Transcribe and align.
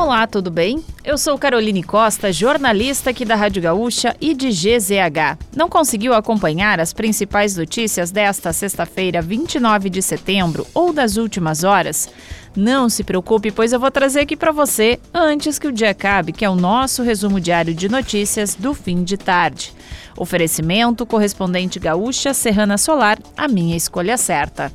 Olá, 0.00 0.28
tudo 0.28 0.48
bem? 0.48 0.82
Eu 1.04 1.18
sou 1.18 1.36
Caroline 1.36 1.82
Costa, 1.82 2.32
jornalista 2.32 3.10
aqui 3.10 3.24
da 3.24 3.34
Rádio 3.34 3.60
Gaúcha 3.60 4.16
e 4.20 4.32
de 4.32 4.48
GZH. 4.48 5.36
Não 5.54 5.68
conseguiu 5.68 6.14
acompanhar 6.14 6.78
as 6.78 6.92
principais 6.92 7.56
notícias 7.56 8.12
desta 8.12 8.52
sexta-feira, 8.52 9.20
29 9.20 9.90
de 9.90 10.00
setembro 10.00 10.64
ou 10.72 10.92
das 10.92 11.16
últimas 11.16 11.64
horas? 11.64 12.08
Não 12.54 12.88
se 12.88 13.02
preocupe, 13.02 13.50
pois 13.50 13.72
eu 13.72 13.80
vou 13.80 13.90
trazer 13.90 14.20
aqui 14.20 14.36
para 14.36 14.52
você 14.52 15.00
antes 15.12 15.58
que 15.58 15.66
o 15.66 15.72
dia 15.72 15.90
acabe, 15.90 16.32
que 16.32 16.44
é 16.44 16.48
o 16.48 16.54
nosso 16.54 17.02
resumo 17.02 17.40
diário 17.40 17.74
de 17.74 17.88
notícias 17.88 18.54
do 18.54 18.74
fim 18.74 19.02
de 19.02 19.16
tarde. 19.16 19.74
Oferecimento 20.16 21.04
correspondente 21.04 21.80
Gaúcha 21.80 22.32
Serrana 22.32 22.78
Solar, 22.78 23.18
a 23.36 23.48
minha 23.48 23.76
escolha 23.76 24.16
certa. 24.16 24.72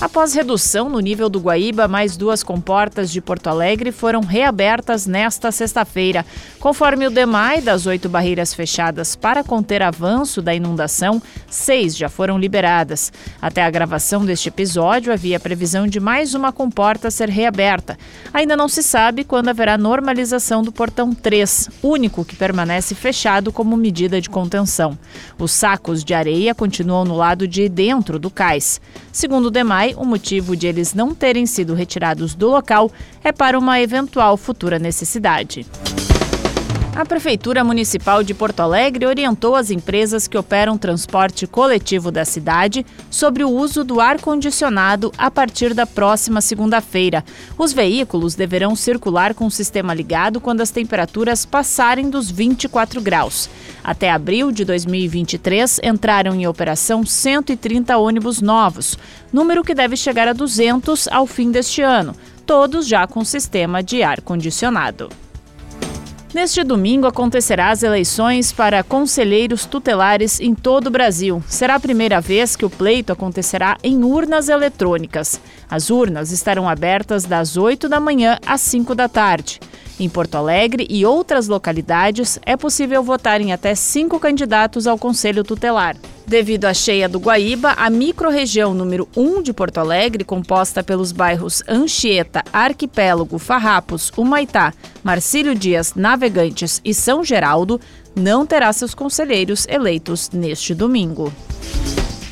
Após 0.00 0.32
redução 0.32 0.88
no 0.88 0.98
nível 0.98 1.28
do 1.28 1.38
Guaíba, 1.38 1.86
mais 1.86 2.16
duas 2.16 2.42
comportas 2.42 3.12
de 3.12 3.20
Porto 3.20 3.48
Alegre 3.48 3.92
foram 3.92 4.22
reabertas 4.22 5.06
nesta 5.06 5.52
sexta-feira. 5.52 6.24
Conforme 6.58 7.06
o 7.06 7.10
DEMAI 7.10 7.60
das 7.60 7.84
oito 7.84 8.08
barreiras 8.08 8.54
fechadas 8.54 9.14
para 9.14 9.44
conter 9.44 9.82
avanço 9.82 10.40
da 10.40 10.54
inundação, 10.54 11.20
seis 11.50 11.94
já 11.94 12.08
foram 12.08 12.38
liberadas. 12.38 13.12
Até 13.42 13.62
a 13.62 13.70
gravação 13.70 14.24
deste 14.24 14.48
episódio, 14.48 15.12
havia 15.12 15.38
previsão 15.38 15.86
de 15.86 16.00
mais 16.00 16.34
uma 16.34 16.50
comporta 16.50 17.10
ser 17.10 17.28
reaberta. 17.28 17.98
Ainda 18.32 18.56
não 18.56 18.68
se 18.68 18.82
sabe 18.82 19.22
quando 19.22 19.50
haverá 19.50 19.76
normalização 19.76 20.62
do 20.62 20.72
portão 20.72 21.12
3, 21.12 21.68
único 21.82 22.24
que 22.24 22.34
permanece 22.34 22.94
fechado 22.94 23.52
como 23.52 23.76
medida 23.76 24.18
de 24.18 24.30
contenção. 24.30 24.98
Os 25.38 25.52
sacos 25.52 26.02
de 26.02 26.14
areia 26.14 26.54
continuam 26.54 27.04
no 27.04 27.16
lado 27.16 27.46
de 27.46 27.68
dentro 27.68 28.18
do 28.18 28.30
cais. 28.30 28.80
Segundo 29.12 29.46
o 29.46 29.50
DEMAI, 29.50 29.89
o 29.96 30.04
motivo 30.04 30.56
de 30.56 30.66
eles 30.66 30.94
não 30.94 31.14
terem 31.14 31.46
sido 31.46 31.74
retirados 31.74 32.34
do 32.34 32.48
local 32.48 32.90
é 33.22 33.32
para 33.32 33.58
uma 33.58 33.80
eventual 33.80 34.36
futura 34.36 34.78
necessidade. 34.78 35.66
A 36.94 37.04
Prefeitura 37.04 37.62
Municipal 37.62 38.22
de 38.24 38.34
Porto 38.34 38.60
Alegre 38.60 39.06
orientou 39.06 39.54
as 39.54 39.70
empresas 39.70 40.26
que 40.26 40.36
operam 40.36 40.76
transporte 40.76 41.46
coletivo 41.46 42.10
da 42.10 42.24
cidade 42.24 42.84
sobre 43.08 43.44
o 43.44 43.48
uso 43.48 43.84
do 43.84 44.00
ar-condicionado 44.00 45.12
a 45.16 45.30
partir 45.30 45.72
da 45.72 45.86
próxima 45.86 46.40
segunda-feira. 46.40 47.24
Os 47.56 47.72
veículos 47.72 48.34
deverão 48.34 48.74
circular 48.74 49.34
com 49.34 49.46
o 49.46 49.50
sistema 49.50 49.94
ligado 49.94 50.40
quando 50.40 50.62
as 50.62 50.72
temperaturas 50.72 51.46
passarem 51.46 52.10
dos 52.10 52.28
24 52.28 53.00
graus. 53.00 53.48
Até 53.84 54.10
abril 54.10 54.50
de 54.50 54.64
2023, 54.64 55.80
entraram 55.84 56.34
em 56.34 56.46
operação 56.48 57.06
130 57.06 57.96
ônibus 57.98 58.42
novos, 58.42 58.98
número 59.32 59.62
que 59.62 59.74
deve 59.74 59.96
chegar 59.96 60.26
a 60.26 60.32
200 60.32 61.06
ao 61.08 61.26
fim 61.26 61.52
deste 61.52 61.82
ano, 61.82 62.16
todos 62.44 62.86
já 62.86 63.06
com 63.06 63.24
sistema 63.24 63.80
de 63.80 64.02
ar-condicionado. 64.02 65.08
Neste 66.32 66.62
domingo 66.62 67.08
acontecerá 67.08 67.70
as 67.70 67.82
eleições 67.82 68.52
para 68.52 68.84
conselheiros 68.84 69.66
tutelares 69.66 70.38
em 70.38 70.54
todo 70.54 70.86
o 70.86 70.90
Brasil. 70.90 71.42
Será 71.48 71.74
a 71.74 71.80
primeira 71.80 72.20
vez 72.20 72.54
que 72.54 72.64
o 72.64 72.70
pleito 72.70 73.12
acontecerá 73.12 73.76
em 73.82 74.04
urnas 74.04 74.48
eletrônicas. 74.48 75.40
As 75.68 75.90
urnas 75.90 76.30
estarão 76.30 76.68
abertas 76.68 77.24
das 77.24 77.56
8 77.56 77.88
da 77.88 77.98
manhã 77.98 78.38
às 78.46 78.60
5 78.60 78.94
da 78.94 79.08
tarde. 79.08 79.58
Em 80.00 80.08
Porto 80.08 80.36
Alegre 80.36 80.86
e 80.88 81.04
outras 81.04 81.46
localidades, 81.46 82.40
é 82.46 82.56
possível 82.56 83.02
votar 83.02 83.38
em 83.42 83.52
até 83.52 83.74
cinco 83.74 84.18
candidatos 84.18 84.86
ao 84.86 84.96
Conselho 84.96 85.44
Tutelar. 85.44 85.94
Devido 86.26 86.64
à 86.64 86.72
cheia 86.72 87.06
do 87.06 87.18
Guaíba, 87.18 87.72
a 87.76 87.90
microrregião 87.90 88.72
número 88.72 89.06
1 89.14 89.42
de 89.42 89.52
Porto 89.52 89.76
Alegre, 89.76 90.24
composta 90.24 90.82
pelos 90.82 91.12
bairros 91.12 91.62
Anchieta, 91.68 92.42
Arquipélago, 92.50 93.38
Farrapos, 93.38 94.10
Humaitá, 94.16 94.72
Marcílio 95.04 95.54
Dias, 95.54 95.92
Navegantes 95.94 96.80
e 96.82 96.94
São 96.94 97.22
Geraldo, 97.22 97.78
não 98.16 98.46
terá 98.46 98.72
seus 98.72 98.94
conselheiros 98.94 99.66
eleitos 99.68 100.30
neste 100.30 100.74
domingo. 100.74 101.30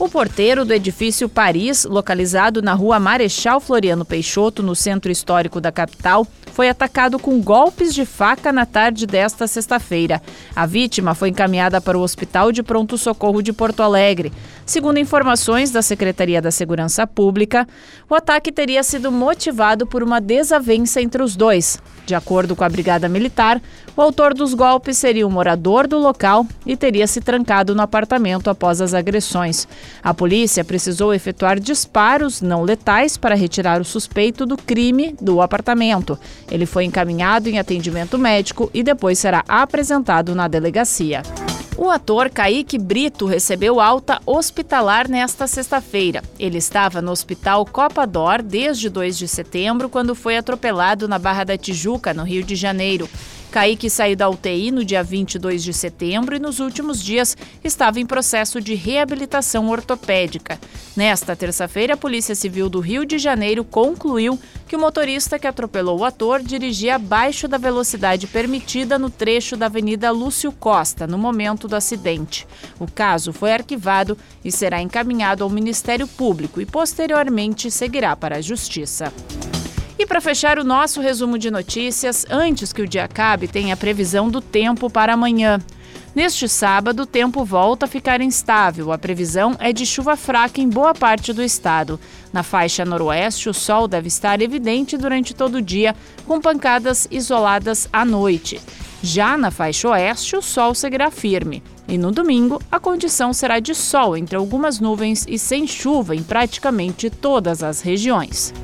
O 0.00 0.08
porteiro 0.08 0.64
do 0.64 0.72
edifício 0.72 1.28
Paris, 1.28 1.84
localizado 1.84 2.62
na 2.62 2.72
rua 2.72 2.98
Marechal 2.98 3.60
Floriano 3.60 4.02
Peixoto, 4.02 4.62
no 4.62 4.74
centro 4.74 5.12
histórico 5.12 5.60
da 5.60 5.70
capital, 5.70 6.26
foi 6.54 6.70
atacado 6.70 7.18
com 7.18 7.38
golpes 7.38 7.92
de 7.92 8.06
faca 8.06 8.50
na 8.50 8.64
tarde 8.64 9.06
desta 9.06 9.46
sexta-feira. 9.46 10.22
A 10.56 10.64
vítima 10.64 11.14
foi 11.14 11.28
encaminhada 11.28 11.82
para 11.82 11.98
o 11.98 12.00
Hospital 12.00 12.50
de 12.50 12.62
Pronto 12.62 12.96
Socorro 12.96 13.42
de 13.42 13.52
Porto 13.52 13.82
Alegre. 13.82 14.32
Segundo 14.64 14.98
informações 14.98 15.70
da 15.70 15.82
Secretaria 15.82 16.40
da 16.40 16.50
Segurança 16.50 17.06
Pública, 17.06 17.68
o 18.08 18.14
ataque 18.14 18.50
teria 18.50 18.82
sido 18.82 19.12
motivado 19.12 19.86
por 19.86 20.02
uma 20.02 20.18
desavença 20.18 21.02
entre 21.02 21.22
os 21.22 21.36
dois. 21.36 21.78
De 22.06 22.14
acordo 22.14 22.56
com 22.56 22.64
a 22.64 22.68
Brigada 22.68 23.08
Militar, 23.08 23.60
o 23.96 24.00
autor 24.00 24.34
dos 24.34 24.54
golpes 24.54 24.96
seria 24.98 25.26
um 25.26 25.30
morador 25.30 25.86
do 25.86 25.98
local 25.98 26.46
e 26.64 26.76
teria 26.76 27.06
se 27.06 27.20
trancado 27.20 27.74
no 27.74 27.82
apartamento 27.82 28.48
após 28.48 28.80
as 28.80 28.94
agressões. 28.94 29.68
A 30.02 30.14
polícia 30.14 30.64
precisou 30.64 31.12
efetuar 31.12 31.58
disparos 31.58 32.40
não 32.40 32.62
letais 32.62 33.16
para 33.16 33.34
retirar 33.34 33.80
o 33.80 33.84
suspeito 33.84 34.46
do 34.46 34.56
crime 34.56 35.14
do 35.20 35.40
apartamento. 35.42 36.18
Ele 36.50 36.66
foi 36.66 36.84
encaminhado 36.84 37.48
em 37.48 37.58
atendimento 37.58 38.18
médico 38.18 38.70
e 38.72 38.82
depois 38.82 39.18
será 39.18 39.44
apresentado 39.48 40.34
na 40.34 40.48
delegacia. 40.48 41.22
O 41.76 41.88
ator 41.88 42.28
Kaique 42.28 42.76
Brito 42.76 43.24
recebeu 43.24 43.80
alta 43.80 44.20
hospitalar 44.26 45.08
nesta 45.08 45.46
sexta-feira. 45.46 46.22
Ele 46.38 46.58
estava 46.58 47.00
no 47.00 47.10
Hospital 47.10 47.64
Copa 47.64 48.06
d'Or 48.06 48.42
desde 48.42 48.90
2 48.90 49.16
de 49.16 49.26
setembro, 49.26 49.88
quando 49.88 50.14
foi 50.14 50.36
atropelado 50.36 51.08
na 51.08 51.18
Barra 51.18 51.44
da 51.44 51.56
Tijuca, 51.56 52.12
no 52.12 52.22
Rio 52.22 52.42
de 52.42 52.54
Janeiro. 52.54 53.08
Kaique 53.50 53.90
saiu 53.90 54.14
da 54.14 54.28
UTI 54.28 54.70
no 54.70 54.84
dia 54.84 55.02
22 55.02 55.62
de 55.64 55.74
setembro 55.74 56.36
e 56.36 56.38
nos 56.38 56.60
últimos 56.60 57.02
dias 57.02 57.36
estava 57.64 57.98
em 57.98 58.06
processo 58.06 58.60
de 58.60 58.74
reabilitação 58.74 59.68
ortopédica. 59.68 60.58
Nesta 60.96 61.34
terça-feira, 61.34 61.94
a 61.94 61.96
Polícia 61.96 62.34
Civil 62.34 62.68
do 62.68 62.78
Rio 62.78 63.04
de 63.04 63.18
Janeiro 63.18 63.64
concluiu 63.64 64.38
que 64.68 64.76
o 64.76 64.78
motorista 64.78 65.36
que 65.36 65.48
atropelou 65.48 65.98
o 65.98 66.04
ator 66.04 66.40
dirigia 66.40 66.94
abaixo 66.94 67.48
da 67.48 67.58
velocidade 67.58 68.28
permitida 68.28 68.98
no 68.98 69.10
trecho 69.10 69.56
da 69.56 69.66
Avenida 69.66 70.12
Lúcio 70.12 70.52
Costa, 70.52 71.08
no 71.08 71.18
momento 71.18 71.66
do 71.66 71.74
acidente. 71.74 72.46
O 72.78 72.86
caso 72.86 73.32
foi 73.32 73.52
arquivado 73.52 74.16
e 74.44 74.52
será 74.52 74.80
encaminhado 74.80 75.42
ao 75.42 75.50
Ministério 75.50 76.06
Público 76.06 76.60
e 76.60 76.66
posteriormente 76.66 77.68
seguirá 77.68 78.14
para 78.14 78.36
a 78.36 78.40
Justiça. 78.40 79.12
E 80.00 80.06
para 80.06 80.18
fechar 80.18 80.58
o 80.58 80.64
nosso 80.64 80.98
resumo 80.98 81.36
de 81.36 81.50
notícias, 81.50 82.24
antes 82.30 82.72
que 82.72 82.80
o 82.80 82.88
dia 82.88 83.04
acabe, 83.04 83.46
tem 83.46 83.70
a 83.70 83.76
previsão 83.76 84.30
do 84.30 84.40
tempo 84.40 84.88
para 84.88 85.12
amanhã. 85.12 85.60
Neste 86.14 86.48
sábado, 86.48 87.02
o 87.02 87.06
tempo 87.06 87.44
volta 87.44 87.84
a 87.84 87.88
ficar 87.88 88.22
instável. 88.22 88.92
A 88.92 88.96
previsão 88.96 89.54
é 89.58 89.74
de 89.74 89.84
chuva 89.84 90.16
fraca 90.16 90.58
em 90.58 90.70
boa 90.70 90.94
parte 90.94 91.34
do 91.34 91.42
estado. 91.42 92.00
Na 92.32 92.42
faixa 92.42 92.82
noroeste, 92.82 93.50
o 93.50 93.52
sol 93.52 93.86
deve 93.86 94.08
estar 94.08 94.40
evidente 94.40 94.96
durante 94.96 95.34
todo 95.34 95.56
o 95.56 95.62
dia, 95.62 95.94
com 96.26 96.40
pancadas 96.40 97.06
isoladas 97.10 97.86
à 97.92 98.02
noite. 98.02 98.58
Já 99.02 99.36
na 99.36 99.50
faixa 99.50 99.90
oeste, 99.90 100.34
o 100.34 100.40
sol 100.40 100.74
seguirá 100.74 101.10
firme. 101.10 101.62
E 101.86 101.98
no 101.98 102.10
domingo, 102.10 102.58
a 102.72 102.80
condição 102.80 103.34
será 103.34 103.60
de 103.60 103.74
sol 103.74 104.16
entre 104.16 104.34
algumas 104.34 104.80
nuvens 104.80 105.26
e 105.28 105.38
sem 105.38 105.66
chuva 105.66 106.16
em 106.16 106.22
praticamente 106.22 107.10
todas 107.10 107.62
as 107.62 107.82
regiões. 107.82 108.54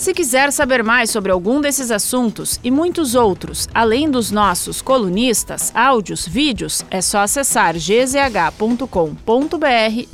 Se 0.00 0.14
quiser 0.14 0.50
saber 0.50 0.82
mais 0.82 1.10
sobre 1.10 1.30
algum 1.30 1.60
desses 1.60 1.90
assuntos 1.90 2.58
e 2.64 2.70
muitos 2.70 3.14
outros, 3.14 3.68
além 3.74 4.10
dos 4.10 4.30
nossos 4.30 4.80
colunistas, 4.80 5.70
áudios, 5.74 6.26
vídeos, 6.26 6.82
é 6.90 7.02
só 7.02 7.18
acessar 7.18 7.74
gzh.com.br 7.74 8.86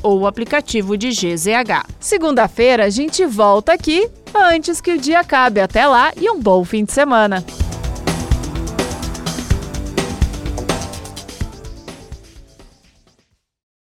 ou 0.02 0.18
o 0.18 0.26
aplicativo 0.26 0.98
de 0.98 1.10
GZH. 1.10 1.86
Segunda-feira 2.00 2.86
a 2.86 2.90
gente 2.90 3.24
volta 3.24 3.74
aqui 3.74 4.10
antes 4.34 4.80
que 4.80 4.90
o 4.90 4.98
dia 4.98 5.20
acabe. 5.20 5.60
Até 5.60 5.86
lá 5.86 6.10
e 6.20 6.28
um 6.28 6.40
bom 6.40 6.64
fim 6.64 6.84
de 6.84 6.92
semana. 6.92 7.44